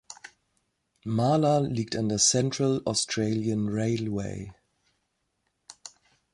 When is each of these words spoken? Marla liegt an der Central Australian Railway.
Marla 1.05 1.59
liegt 1.59 1.95
an 1.95 2.09
der 2.09 2.17
Central 2.17 2.81
Australian 2.85 3.67
Railway. 3.69 4.51